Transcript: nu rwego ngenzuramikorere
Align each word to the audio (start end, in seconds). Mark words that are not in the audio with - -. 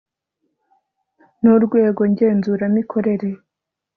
nu 1.41 1.53
rwego 1.63 2.01
ngenzuramikorere 2.11 3.29